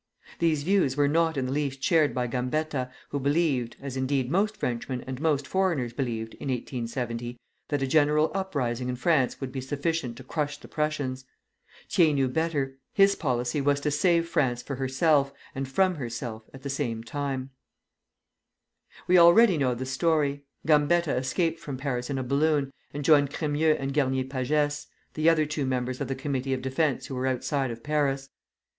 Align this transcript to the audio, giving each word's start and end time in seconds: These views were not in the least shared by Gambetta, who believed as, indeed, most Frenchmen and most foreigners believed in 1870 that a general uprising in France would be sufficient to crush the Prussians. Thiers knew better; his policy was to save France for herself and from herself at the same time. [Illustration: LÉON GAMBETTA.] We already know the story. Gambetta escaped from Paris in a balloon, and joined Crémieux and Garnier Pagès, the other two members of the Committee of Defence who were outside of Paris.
These 0.39 0.63
views 0.63 0.97
were 0.97 1.07
not 1.07 1.37
in 1.37 1.45
the 1.45 1.51
least 1.51 1.83
shared 1.83 2.11
by 2.15 2.25
Gambetta, 2.25 2.89
who 3.09 3.19
believed 3.19 3.75
as, 3.79 3.95
indeed, 3.95 4.31
most 4.31 4.57
Frenchmen 4.57 5.03
and 5.05 5.21
most 5.21 5.45
foreigners 5.45 5.93
believed 5.93 6.33
in 6.39 6.47
1870 6.49 7.37
that 7.69 7.83
a 7.83 7.85
general 7.87 8.31
uprising 8.33 8.89
in 8.89 8.95
France 8.95 9.39
would 9.39 9.51
be 9.51 9.61
sufficient 9.61 10.17
to 10.17 10.23
crush 10.23 10.57
the 10.57 10.67
Prussians. 10.67 11.25
Thiers 11.87 12.15
knew 12.15 12.27
better; 12.27 12.79
his 12.91 13.15
policy 13.15 13.61
was 13.61 13.79
to 13.81 13.91
save 13.91 14.27
France 14.27 14.63
for 14.63 14.77
herself 14.77 15.31
and 15.53 15.67
from 15.69 15.93
herself 15.93 16.49
at 16.51 16.63
the 16.63 16.69
same 16.71 17.03
time. 17.03 17.51
[Illustration: 17.77 18.23
LÉON 18.23 19.03
GAMBETTA.] 19.03 19.03
We 19.09 19.17
already 19.19 19.57
know 19.59 19.75
the 19.75 19.85
story. 19.85 20.45
Gambetta 20.65 21.15
escaped 21.15 21.59
from 21.59 21.77
Paris 21.77 22.09
in 22.09 22.17
a 22.17 22.23
balloon, 22.23 22.73
and 22.91 23.05
joined 23.05 23.29
Crémieux 23.29 23.79
and 23.79 23.93
Garnier 23.93 24.23
Pagès, 24.23 24.87
the 25.13 25.29
other 25.29 25.45
two 25.45 25.67
members 25.67 26.01
of 26.01 26.07
the 26.07 26.15
Committee 26.15 26.55
of 26.55 26.63
Defence 26.63 27.05
who 27.05 27.13
were 27.13 27.27
outside 27.27 27.69
of 27.69 27.83
Paris. 27.83 28.29